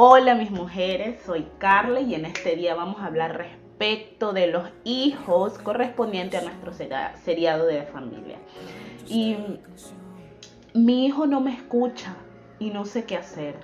Hola 0.00 0.36
mis 0.36 0.52
mujeres, 0.52 1.20
soy 1.26 1.48
Carla 1.58 2.00
y 2.00 2.14
en 2.14 2.24
este 2.24 2.54
día 2.54 2.76
vamos 2.76 3.00
a 3.00 3.06
hablar 3.06 3.36
respecto 3.36 4.32
de 4.32 4.46
los 4.46 4.68
hijos 4.84 5.58
correspondientes 5.58 6.40
a 6.40 6.44
nuestro 6.44 6.72
seriado 7.24 7.66
de 7.66 7.82
familia. 7.82 8.38
Y 9.08 9.36
mi 10.72 11.04
hijo 11.04 11.26
no 11.26 11.40
me 11.40 11.52
escucha 11.52 12.14
y 12.60 12.70
no 12.70 12.84
sé 12.84 13.06
qué 13.06 13.16
hacer. 13.16 13.56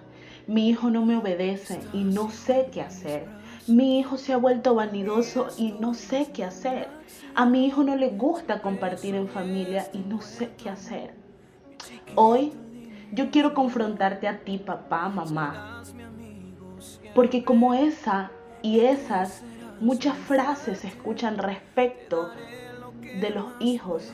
Mi 0.48 0.68
hijo 0.68 0.90
no 0.90 1.06
me 1.06 1.16
obedece 1.18 1.78
y 1.92 2.02
no 2.02 2.28
sé 2.30 2.68
qué 2.72 2.80
hacer. 2.80 3.28
Mi 3.68 4.00
hijo 4.00 4.16
se 4.16 4.32
ha 4.32 4.36
vuelto 4.36 4.74
vanidoso 4.74 5.46
y 5.56 5.70
no 5.78 5.94
sé 5.94 6.32
qué 6.34 6.42
hacer. 6.42 6.88
A 7.36 7.46
mi 7.46 7.64
hijo 7.64 7.84
no 7.84 7.94
le 7.94 8.08
gusta 8.08 8.60
compartir 8.60 9.14
en 9.14 9.28
familia 9.28 9.86
y 9.92 9.98
no 9.98 10.20
sé 10.20 10.50
qué 10.60 10.68
hacer. 10.68 11.14
Hoy 12.16 12.52
yo 13.12 13.30
quiero 13.30 13.54
confrontarte 13.54 14.26
a 14.26 14.40
ti, 14.40 14.58
papá, 14.58 15.08
mamá. 15.08 15.84
Porque 17.14 17.44
como 17.44 17.74
esa 17.74 18.30
y 18.62 18.80
esas, 18.80 19.42
muchas 19.80 20.16
frases 20.16 20.80
se 20.80 20.88
escuchan 20.88 21.38
respecto 21.38 22.30
de 23.20 23.30
los 23.30 23.46
hijos. 23.60 24.12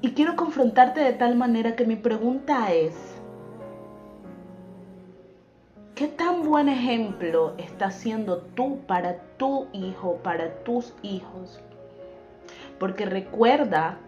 Y 0.00 0.12
quiero 0.12 0.36
confrontarte 0.36 1.00
de 1.00 1.12
tal 1.12 1.36
manera 1.36 1.76
que 1.76 1.84
mi 1.84 1.96
pregunta 1.96 2.72
es, 2.72 2.94
¿qué 5.94 6.08
tan 6.08 6.42
buen 6.42 6.68
ejemplo 6.68 7.54
estás 7.58 7.94
siendo 7.94 8.38
tú 8.38 8.78
para 8.86 9.20
tu 9.36 9.66
hijo, 9.72 10.16
para 10.22 10.54
tus 10.64 10.94
hijos? 11.02 11.60
Porque 12.78 13.04
recuerda 13.04 13.98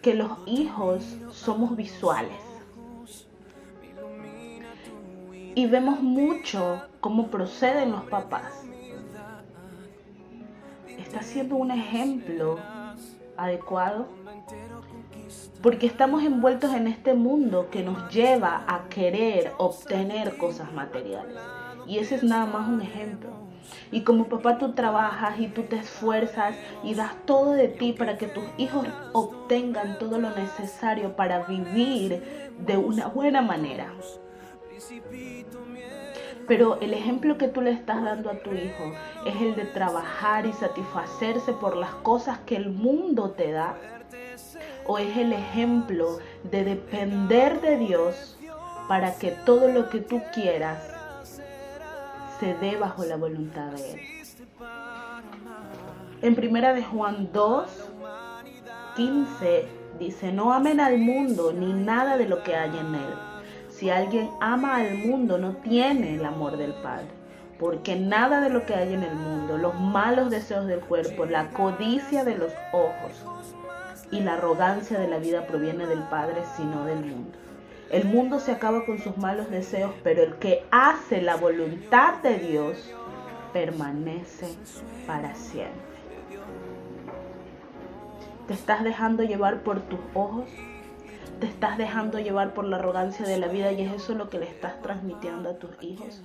que 0.00 0.14
los 0.14 0.30
hijos 0.46 1.04
somos 1.30 1.76
visuales. 1.76 2.47
Y 5.58 5.66
vemos 5.66 6.00
mucho 6.00 6.82
cómo 7.00 7.32
proceden 7.32 7.90
los 7.90 8.04
papás. 8.04 8.62
¿Está 10.86 11.20
siendo 11.20 11.56
un 11.56 11.72
ejemplo 11.72 12.60
adecuado? 13.36 14.06
Porque 15.60 15.88
estamos 15.88 16.22
envueltos 16.22 16.72
en 16.74 16.86
este 16.86 17.12
mundo 17.14 17.70
que 17.72 17.82
nos 17.82 18.08
lleva 18.08 18.62
a 18.68 18.88
querer 18.88 19.50
obtener 19.58 20.36
cosas 20.36 20.72
materiales. 20.72 21.36
Y 21.88 21.98
ese 21.98 22.14
es 22.14 22.22
nada 22.22 22.46
más 22.46 22.68
un 22.68 22.80
ejemplo. 22.80 23.30
Y 23.90 24.02
como 24.02 24.28
papá 24.28 24.58
tú 24.58 24.74
trabajas 24.74 25.40
y 25.40 25.48
tú 25.48 25.64
te 25.64 25.74
esfuerzas 25.74 26.54
y 26.84 26.94
das 26.94 27.16
todo 27.26 27.54
de 27.54 27.66
ti 27.66 27.92
para 27.92 28.16
que 28.16 28.28
tus 28.28 28.44
hijos 28.58 28.86
obtengan 29.12 29.98
todo 29.98 30.20
lo 30.20 30.30
necesario 30.30 31.16
para 31.16 31.46
vivir 31.46 32.52
de 32.64 32.76
una 32.76 33.08
buena 33.08 33.42
manera. 33.42 33.92
Pero 36.46 36.80
el 36.80 36.94
ejemplo 36.94 37.36
que 37.36 37.48
tú 37.48 37.60
le 37.60 37.70
estás 37.72 38.02
dando 38.02 38.30
a 38.30 38.38
tu 38.38 38.52
hijo 38.52 38.92
es 39.26 39.36
el 39.40 39.54
de 39.54 39.66
trabajar 39.66 40.46
y 40.46 40.52
satisfacerse 40.52 41.52
por 41.52 41.76
las 41.76 41.90
cosas 41.96 42.38
que 42.40 42.56
el 42.56 42.70
mundo 42.70 43.30
te 43.30 43.52
da. 43.52 43.76
O 44.86 44.98
es 44.98 45.16
el 45.16 45.32
ejemplo 45.32 46.18
de 46.44 46.64
depender 46.64 47.60
de 47.60 47.76
Dios 47.76 48.38
para 48.88 49.14
que 49.16 49.32
todo 49.44 49.68
lo 49.68 49.90
que 49.90 50.00
tú 50.00 50.22
quieras 50.32 50.82
se 52.40 52.54
dé 52.54 52.76
bajo 52.76 53.04
la 53.04 53.16
voluntad 53.16 53.72
de 53.72 53.92
Él. 53.92 54.00
En 56.22 56.34
primera 56.34 56.72
de 56.72 56.82
Juan 56.82 57.30
2, 57.32 57.68
15 58.96 59.68
dice, 60.00 60.32
no 60.32 60.52
amen 60.52 60.80
al 60.80 60.98
mundo 60.98 61.52
ni 61.52 61.72
nada 61.72 62.16
de 62.16 62.28
lo 62.28 62.42
que 62.42 62.56
hay 62.56 62.70
en 62.76 62.94
él. 62.94 63.37
Si 63.78 63.90
alguien 63.90 64.28
ama 64.40 64.78
al 64.78 64.98
mundo 64.98 65.38
no 65.38 65.52
tiene 65.58 66.16
el 66.16 66.24
amor 66.24 66.56
del 66.56 66.74
Padre, 66.82 67.06
porque 67.60 67.94
nada 67.94 68.40
de 68.40 68.50
lo 68.50 68.66
que 68.66 68.74
hay 68.74 68.92
en 68.92 69.04
el 69.04 69.14
mundo, 69.14 69.56
los 69.56 69.78
malos 69.78 70.30
deseos 70.30 70.66
del 70.66 70.80
cuerpo, 70.80 71.26
la 71.26 71.50
codicia 71.50 72.24
de 72.24 72.36
los 72.36 72.52
ojos 72.72 73.24
y 74.10 74.18
la 74.18 74.34
arrogancia 74.34 74.98
de 74.98 75.06
la 75.06 75.18
vida 75.18 75.46
proviene 75.46 75.86
del 75.86 76.02
Padre, 76.02 76.42
sino 76.56 76.86
del 76.86 77.04
mundo. 77.04 77.38
El 77.88 78.06
mundo 78.06 78.40
se 78.40 78.50
acaba 78.50 78.84
con 78.84 78.98
sus 78.98 79.16
malos 79.16 79.48
deseos, 79.48 79.92
pero 80.02 80.24
el 80.24 80.34
que 80.38 80.64
hace 80.72 81.22
la 81.22 81.36
voluntad 81.36 82.14
de 82.14 82.36
Dios 82.36 82.92
permanece 83.52 84.56
para 85.06 85.36
siempre. 85.36 85.78
¿Te 88.48 88.54
estás 88.54 88.82
dejando 88.82 89.22
llevar 89.22 89.62
por 89.62 89.82
tus 89.82 90.00
ojos? 90.14 90.50
¿Te 91.40 91.46
estás 91.46 91.78
dejando 91.78 92.18
llevar 92.18 92.52
por 92.52 92.64
la 92.64 92.76
arrogancia 92.76 93.24
de 93.24 93.38
la 93.38 93.46
vida 93.46 93.70
y 93.70 93.82
es 93.82 93.92
eso 93.92 94.14
lo 94.14 94.28
que 94.28 94.40
le 94.40 94.46
estás 94.46 94.82
transmitiendo 94.82 95.50
a 95.50 95.54
tus 95.54 95.70
hijos? 95.80 96.20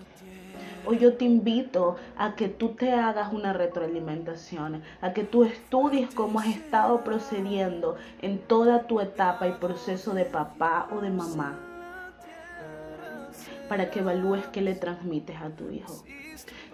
Hoy 0.85 0.97
yo 0.97 1.15
te 1.15 1.25
invito 1.25 1.97
a 2.17 2.35
que 2.35 2.49
tú 2.49 2.69
te 2.69 2.93
hagas 2.93 3.31
una 3.31 3.53
retroalimentación, 3.53 4.81
a 5.01 5.13
que 5.13 5.23
tú 5.23 5.43
estudies 5.43 6.13
cómo 6.13 6.39
has 6.39 6.47
estado 6.47 7.03
procediendo 7.03 7.95
en 8.21 8.39
toda 8.39 8.87
tu 8.87 8.99
etapa 8.99 9.47
y 9.47 9.51
proceso 9.53 10.13
de 10.13 10.25
papá 10.25 10.87
o 10.91 10.99
de 10.99 11.11
mamá, 11.11 11.59
para 13.69 13.91
que 13.91 13.99
evalúes 13.99 14.45
qué 14.47 14.61
le 14.61 14.73
transmites 14.73 15.39
a 15.39 15.49
tu 15.51 15.69
hijo. 15.69 16.03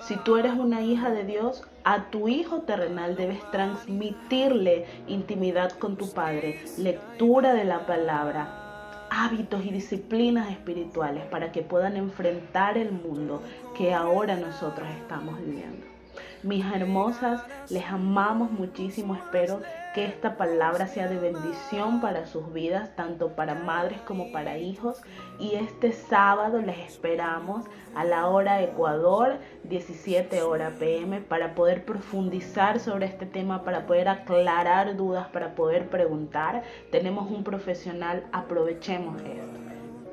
Si 0.10 0.16
tú 0.16 0.38
eres 0.38 0.54
una 0.54 0.82
hija 0.82 1.12
de 1.12 1.24
Dios, 1.24 1.62
a 1.84 2.10
tu 2.10 2.30
hijo 2.30 2.62
terrenal 2.62 3.16
debes 3.16 3.40
transmitirle 3.52 4.88
intimidad 5.06 5.70
con 5.74 5.98
tu 5.98 6.10
padre, 6.10 6.60
lectura 6.80 7.54
de 7.54 7.64
la 7.64 7.86
palabra, 7.86 9.06
hábitos 9.12 9.64
y 9.64 9.70
disciplinas 9.70 10.50
espirituales 10.50 11.28
para 11.28 11.52
que 11.52 11.62
puedan 11.62 11.96
enfrentar 11.96 12.76
el 12.76 12.92
mundo 12.92 13.44
que 13.78 13.94
ahora 13.94 14.36
nosotros 14.36 14.90
estamos 15.00 15.40
viviendo. 15.42 15.99
Mis 16.42 16.66
hermosas, 16.66 17.42
les 17.70 17.86
amamos 17.86 18.50
muchísimo. 18.52 19.14
Espero 19.14 19.60
que 19.94 20.06
esta 20.06 20.38
palabra 20.38 20.88
sea 20.88 21.10
de 21.10 21.18
bendición 21.18 22.00
para 22.00 22.28
sus 22.28 22.54
vidas, 22.54 22.96
tanto 22.96 23.36
para 23.36 23.56
madres 23.56 24.00
como 24.02 24.32
para 24.32 24.58
hijos. 24.58 25.02
Y 25.38 25.56
este 25.56 25.92
sábado 25.92 26.62
les 26.62 26.78
esperamos 26.78 27.66
a 27.94 28.06
la 28.06 28.28
hora 28.28 28.62
Ecuador, 28.62 29.40
17 29.66 30.42
hora 30.44 30.72
PM, 30.80 31.20
para 31.20 31.56
poder 31.56 31.84
profundizar 31.84 32.80
sobre 32.80 33.08
este 33.08 33.26
tema, 33.26 33.66
para 33.66 33.86
poder 33.86 34.08
aclarar 34.08 34.96
dudas, 34.96 35.28
para 35.28 35.56
poder 35.56 35.90
preguntar. 35.90 36.64
Tenemos 36.90 37.30
un 37.30 37.44
profesional, 37.44 38.24
aprovechemos 38.32 39.22
esto. 39.22 39.60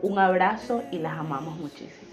Un 0.03 0.19
abrazo 0.19 0.83
y 0.91 0.99
las 0.99 1.17
amamos 1.17 1.57
muchísimo. 1.57 2.06